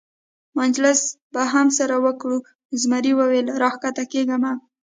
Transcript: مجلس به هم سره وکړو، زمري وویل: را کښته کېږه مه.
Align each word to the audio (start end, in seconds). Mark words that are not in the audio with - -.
مجلس 0.59 1.01
به 1.33 1.43
هم 1.53 1.67
سره 1.77 1.95
وکړو، 2.05 2.37
زمري 2.81 3.13
وویل: 3.15 3.47
را 3.61 3.71
کښته 3.83 4.03
کېږه 4.11 4.37
مه. 4.43 4.53